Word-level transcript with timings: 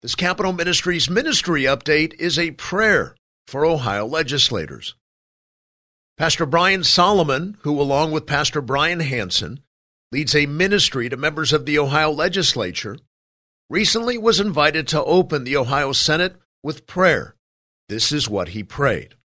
This 0.00 0.14
Capital 0.14 0.52
Ministries 0.52 1.10
ministry 1.10 1.64
update 1.64 2.14
is 2.20 2.38
a 2.38 2.52
prayer 2.52 3.16
for 3.48 3.66
Ohio 3.66 4.06
legislators. 4.06 4.94
Pastor 6.16 6.46
Brian 6.46 6.84
Solomon, 6.84 7.56
who 7.62 7.80
along 7.80 8.12
with 8.12 8.24
Pastor 8.24 8.60
Brian 8.60 9.00
Hanson 9.00 9.58
leads 10.12 10.36
a 10.36 10.46
ministry 10.46 11.08
to 11.08 11.16
members 11.16 11.52
of 11.52 11.66
the 11.66 11.80
Ohio 11.80 12.12
legislature, 12.12 12.96
recently 13.68 14.16
was 14.16 14.38
invited 14.38 14.86
to 14.86 15.02
open 15.02 15.42
the 15.42 15.56
Ohio 15.56 15.90
Senate 15.90 16.36
with 16.62 16.86
prayer. 16.86 17.34
This 17.88 18.12
is 18.12 18.28
what 18.28 18.50
he 18.50 18.62
prayed. 18.62 19.16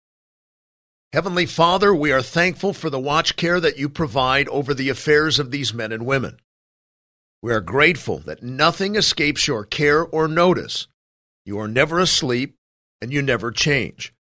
Heavenly 1.14 1.46
Father, 1.46 1.94
we 1.94 2.12
are 2.12 2.24
thankful 2.24 2.74
for 2.74 2.90
the 2.90 3.00
watch 3.00 3.36
care 3.36 3.60
that 3.60 3.78
you 3.78 3.90
provide 3.90 4.48
over 4.50 4.74
the 4.74 4.90
affairs 4.90 5.38
of 5.38 5.52
these 5.52 5.72
men 5.72 5.92
and 5.92 6.08
women. 6.08 6.40
We 7.44 7.52
are 7.52 7.60
grateful 7.60 8.20
that 8.20 8.42
nothing 8.42 8.96
escapes 8.96 9.50
your 9.50 9.66
care 9.66 10.02
or 10.02 10.30
notice. 10.30 10.88
You 11.46 11.60
are 11.60 11.68
never 11.68 12.00
asleep 12.00 12.56
and 13.02 13.12
you 13.12 13.22
never 13.22 13.52
change. 13.52 14.14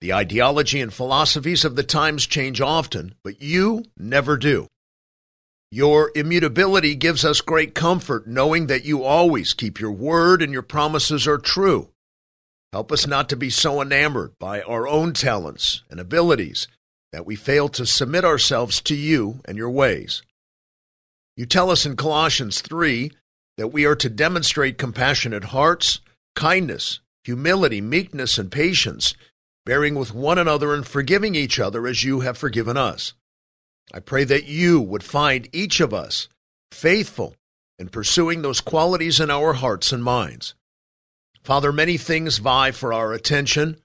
The 0.00 0.12
ideology 0.12 0.80
and 0.80 0.92
philosophies 0.92 1.64
of 1.64 1.76
the 1.76 1.84
times 1.84 2.26
change 2.26 2.60
often, 2.60 3.14
but 3.22 3.40
you 3.40 3.84
never 3.96 4.36
do. 4.36 4.66
Your 5.70 6.10
immutability 6.16 6.96
gives 6.96 7.24
us 7.24 7.40
great 7.40 7.72
comfort 7.72 8.26
knowing 8.26 8.66
that 8.66 8.84
you 8.84 9.04
always 9.04 9.54
keep 9.54 9.78
your 9.78 9.92
word 9.92 10.42
and 10.42 10.52
your 10.52 10.62
promises 10.62 11.28
are 11.28 11.38
true. 11.38 11.90
Help 12.72 12.90
us 12.90 13.06
not 13.06 13.28
to 13.28 13.36
be 13.36 13.48
so 13.48 13.80
enamored 13.80 14.32
by 14.40 14.60
our 14.62 14.88
own 14.88 15.12
talents 15.12 15.84
and 15.88 16.00
abilities 16.00 16.66
that 17.12 17.26
we 17.26 17.36
fail 17.36 17.68
to 17.68 17.86
submit 17.86 18.24
ourselves 18.24 18.80
to 18.80 18.96
you 18.96 19.38
and 19.44 19.56
your 19.56 19.70
ways. 19.70 20.22
You 21.36 21.44
tell 21.44 21.70
us 21.70 21.84
in 21.84 21.96
Colossians 21.96 22.62
3 22.62 23.12
that 23.58 23.68
we 23.68 23.84
are 23.84 23.96
to 23.96 24.08
demonstrate 24.08 24.78
compassionate 24.78 25.44
hearts, 25.44 26.00
kindness, 26.34 27.00
humility, 27.24 27.82
meekness, 27.82 28.38
and 28.38 28.50
patience, 28.50 29.14
bearing 29.66 29.96
with 29.96 30.14
one 30.14 30.38
another 30.38 30.72
and 30.72 30.86
forgiving 30.86 31.34
each 31.34 31.60
other 31.60 31.86
as 31.86 32.04
you 32.04 32.20
have 32.20 32.38
forgiven 32.38 32.78
us. 32.78 33.12
I 33.92 34.00
pray 34.00 34.24
that 34.24 34.46
you 34.46 34.80
would 34.80 35.02
find 35.02 35.48
each 35.52 35.80
of 35.80 35.92
us 35.92 36.28
faithful 36.72 37.34
in 37.78 37.88
pursuing 37.90 38.40
those 38.40 38.60
qualities 38.60 39.20
in 39.20 39.30
our 39.30 39.52
hearts 39.52 39.92
and 39.92 40.02
minds. 40.02 40.54
Father, 41.42 41.70
many 41.70 41.98
things 41.98 42.38
vie 42.38 42.70
for 42.70 42.92
our 42.92 43.12
attention. 43.12 43.76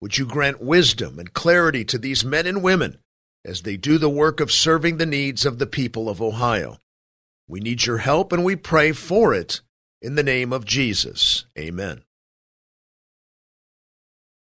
Would 0.00 0.16
you 0.16 0.26
grant 0.26 0.62
wisdom 0.62 1.18
and 1.18 1.32
clarity 1.32 1.84
to 1.86 1.98
these 1.98 2.24
men 2.24 2.46
and 2.46 2.62
women 2.62 2.98
as 3.44 3.62
they 3.62 3.76
do 3.76 3.98
the 3.98 4.08
work 4.08 4.40
of 4.40 4.52
serving 4.52 4.96
the 4.96 5.06
needs 5.06 5.44
of 5.44 5.58
the 5.58 5.66
people 5.66 6.08
of 6.08 6.22
Ohio? 6.22 6.78
We 7.50 7.58
need 7.58 7.84
your 7.84 7.98
help 7.98 8.32
and 8.32 8.44
we 8.44 8.54
pray 8.54 8.92
for 8.92 9.34
it 9.34 9.60
in 10.00 10.14
the 10.14 10.22
name 10.22 10.52
of 10.52 10.64
Jesus. 10.64 11.46
Amen. 11.58 12.04